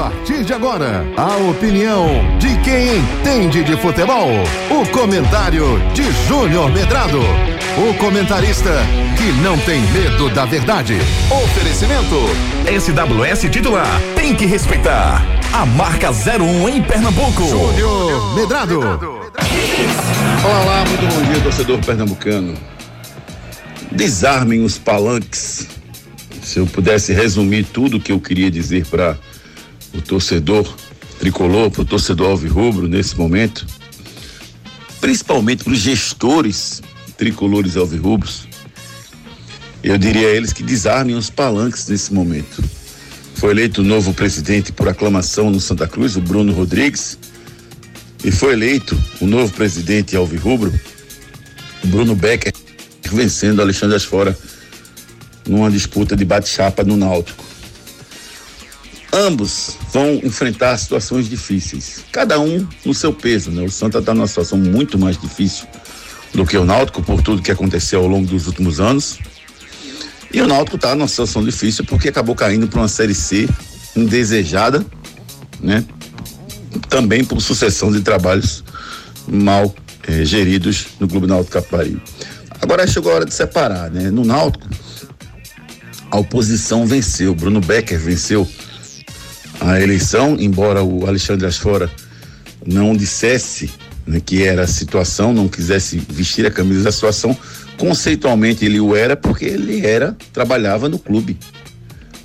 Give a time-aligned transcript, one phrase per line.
[0.00, 2.08] partir de agora, a opinião
[2.38, 4.30] de quem entende de futebol.
[4.70, 7.20] O comentário de Júnior Medrado.
[7.76, 8.70] O comentarista
[9.18, 10.96] que não tem medo da verdade.
[11.30, 12.16] Oferecimento:
[12.80, 14.00] SWS titular.
[14.16, 15.22] Tem que respeitar.
[15.52, 17.46] A marca 01 em Pernambuco.
[17.46, 18.80] Júnior Medrado.
[18.80, 22.54] Olá, muito bom dia, torcedor pernambucano.
[23.92, 25.68] Desarmem os palanques.
[26.42, 29.18] Se eu pudesse resumir tudo que eu queria dizer para
[29.92, 30.72] o torcedor
[31.18, 33.66] tricolor, para o torcedor alvirrubro nesse momento,
[35.00, 36.82] principalmente para os gestores
[37.16, 38.48] tricolores alvirrubros,
[39.82, 42.62] eu diria a eles que desarmem os palanques nesse momento.
[43.34, 47.18] Foi eleito o novo presidente por aclamação no Santa Cruz, o Bruno Rodrigues,
[48.22, 50.72] e foi eleito o novo presidente alvirrubro,
[51.82, 52.52] o Bruno Becker,
[53.10, 54.36] vencendo Alexandre Asfora
[55.46, 57.44] numa disputa de bate-chapa no Náutico.
[59.30, 63.62] Ambos vão enfrentar situações difíceis, cada um no seu peso, né?
[63.62, 65.68] O Santa está numa situação muito mais difícil
[66.34, 69.20] do que o Náutico por tudo que aconteceu ao longo dos últimos anos.
[70.32, 73.48] E o Náutico está numa situação difícil porque acabou caindo para uma série C
[73.94, 74.84] indesejada,
[75.60, 75.84] né?
[76.88, 78.64] Também por sucessão de trabalhos
[79.28, 79.72] mal
[80.08, 82.02] eh, geridos no Clube Náutico Capari.
[82.60, 84.10] Agora chegou a hora de separar, né?
[84.10, 84.66] No Náutico,
[86.10, 87.32] a oposição venceu.
[87.32, 88.44] Bruno Becker venceu
[89.60, 91.90] a eleição, embora o Alexandre Asfora
[92.66, 93.70] não dissesse
[94.06, 97.36] né, que era a situação, não quisesse vestir a camisa da situação,
[97.76, 101.38] conceitualmente ele o era porque ele era, trabalhava no clube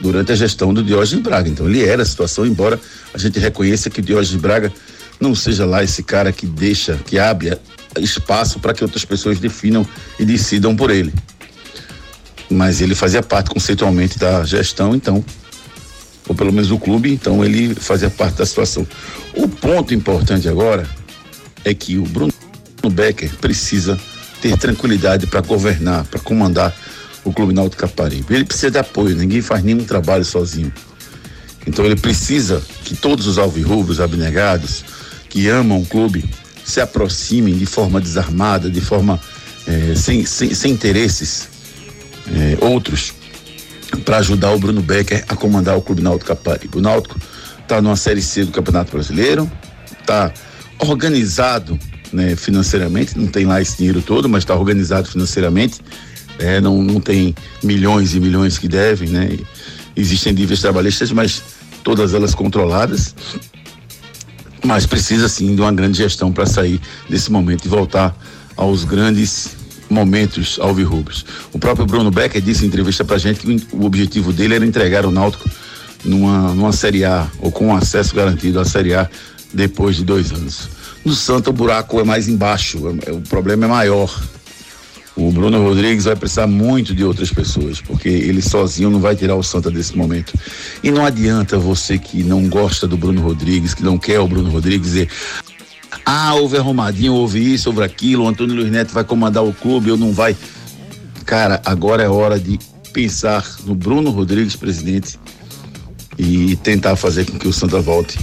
[0.00, 1.48] durante a gestão do Diógenes Braga.
[1.48, 2.80] Então ele era a situação, embora
[3.12, 4.72] a gente reconheça que o Diógenes Braga
[5.20, 7.58] não seja lá esse cara que deixa, que abre
[7.98, 9.86] espaço para que outras pessoas definam
[10.18, 11.12] e decidam por ele
[12.50, 15.24] mas ele fazia parte conceitualmente da gestão, então,
[16.28, 18.86] ou pelo menos do clube, então ele fazia parte da situação.
[19.34, 20.88] O ponto importante agora
[21.64, 22.32] é que o Bruno
[22.90, 23.98] Becker precisa
[24.40, 26.74] ter tranquilidade para governar, para comandar
[27.24, 28.34] o Clube Náutico Caparibe.
[28.34, 30.72] Ele precisa de apoio, ninguém faz nenhum trabalho sozinho.
[31.66, 34.84] Então ele precisa que todos os alvirrubros abnegados
[35.28, 36.24] que amam o clube
[36.64, 39.20] se aproximem de forma desarmada, de forma
[39.66, 41.48] eh, sem, sem, sem interesses
[42.28, 43.12] eh, outros
[44.06, 46.78] para ajudar o Bruno Becker a comandar o Clube Náutico Caparibe.
[46.78, 47.18] O Náutico
[47.60, 49.50] está numa série C do Campeonato Brasileiro,
[50.00, 50.32] está
[50.78, 51.76] organizado
[52.12, 55.80] né, financeiramente, não tem lá esse dinheiro todo, mas está organizado financeiramente,
[56.38, 57.34] é, não, não tem
[57.64, 59.38] milhões e milhões que devem, né?
[59.96, 61.42] Existem dívidas trabalhistas, mas
[61.82, 63.14] todas elas controladas.
[64.64, 68.16] Mas precisa sim de uma grande gestão para sair desse momento e voltar
[68.56, 69.56] aos grandes
[69.88, 71.24] momentos alvirrubros.
[71.52, 75.06] O próprio Bruno Becker disse em entrevista pra gente que o objetivo dele era entregar
[75.06, 75.48] o Náutico
[76.04, 79.08] numa, numa Série A, ou com acesso garantido à Série A
[79.52, 80.68] depois de dois anos.
[81.04, 84.22] No Santa o buraco é mais embaixo, é, é, o problema é maior.
[85.14, 89.34] O Bruno Rodrigues vai precisar muito de outras pessoas, porque ele sozinho não vai tirar
[89.34, 90.34] o Santa desse momento.
[90.82, 94.50] E não adianta você que não gosta do Bruno Rodrigues, que não quer o Bruno
[94.50, 95.08] Rodrigues, dizer:
[96.08, 99.90] ah, houve arrumadinho, houve isso, houve aquilo, o Antônio Luiz Neto vai comandar o clube
[99.90, 100.36] ou não vai.
[101.24, 102.60] Cara, agora é hora de
[102.92, 105.18] pensar no Bruno Rodrigues, presidente,
[106.16, 108.16] e tentar fazer com que o Santa volte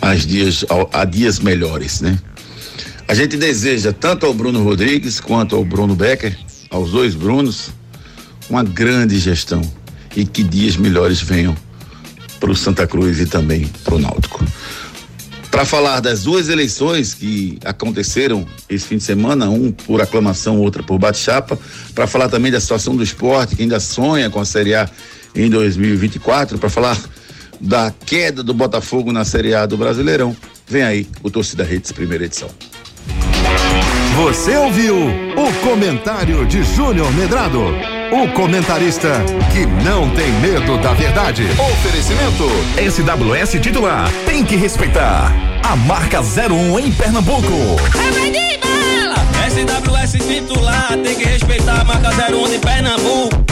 [0.00, 2.18] a dias, a, a dias melhores, né?
[3.06, 6.34] A gente deseja tanto ao Bruno Rodrigues quanto ao Bruno Becker,
[6.70, 7.68] aos dois Brunos,
[8.48, 9.60] uma grande gestão
[10.16, 11.54] e que dias melhores venham
[12.40, 14.42] para o Santa Cruz e também para o Náutico
[15.50, 20.82] para falar das duas eleições que aconteceram esse fim de semana, um por aclamação, outra
[20.82, 21.58] por bate-chapa,
[21.94, 24.88] para falar também da situação do esporte, que ainda sonha com a Série A
[25.34, 26.98] em 2024, para falar
[27.60, 30.36] da queda do Botafogo na Série A do Brasileirão.
[30.66, 32.48] Vem aí o Torcida Redes, primeira edição.
[34.16, 37.60] Você ouviu o comentário de Júnior Medrado,
[38.12, 39.08] o comentarista
[39.52, 41.46] que não tem medo da verdade.
[41.58, 42.44] Oferecimento
[42.78, 45.32] SWS titular, tem que respeitar.
[45.62, 47.52] A marca 01 em Pernambuco.
[49.44, 53.44] É SWS titular, tem que respeitar a marca 01 de Pernambuco.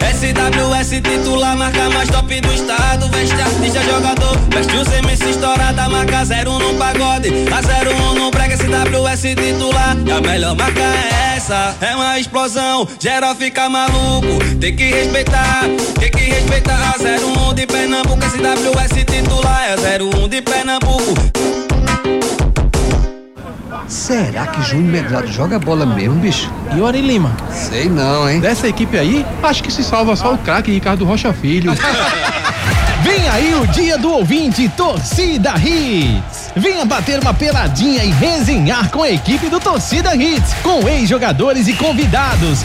[0.00, 2.85] SWS titular, marca mais top do estado.
[3.16, 4.36] Veste artista, jogador.
[4.50, 7.30] Veste o CMC estourada, marca 01 no pagode.
[7.50, 9.96] A 01 no brega, SWS titular.
[10.04, 11.74] E a melhor marca é essa.
[11.80, 14.38] É uma explosão, geral fica maluco.
[14.60, 15.62] Tem que respeitar,
[15.98, 16.94] tem que respeitar.
[16.94, 19.62] A 01 de Pernambuco, SWS titular.
[19.64, 21.14] É 01 de Pernambuco.
[23.88, 26.52] Será que Júnior Medrado joga bola mesmo, bicho?
[26.76, 27.34] E o Ari Lima?
[27.50, 28.40] Sei não, hein?
[28.40, 31.72] Dessa equipe aí, acho que se salva só o craque Ricardo Rocha Filho.
[33.06, 36.50] Vem aí o dia do ouvinte Torcida Hits.
[36.56, 41.74] Venha bater uma peladinha e resenhar com a equipe do Torcida Hits, com ex-jogadores e
[41.74, 42.64] convidados.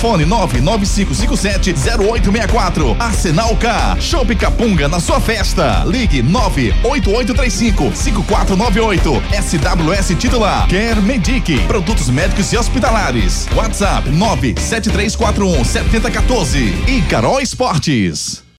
[0.00, 10.96] fone 995570864, Arsenal K, Shop Capunga na sua festa, ligue 98835 5498, SWS titular, Quer
[11.02, 18.42] Medic, produtos médicos e hospitalares, WhatsApp 97341 7014 e Carol Esportes.